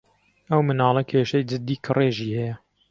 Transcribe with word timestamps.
ئەو 0.49 0.59
مناڵە 0.67 1.03
کێشەی 1.09 1.47
جددی 1.49 1.81
کڕێژی 1.85 2.35
ھەیە. 2.39 2.55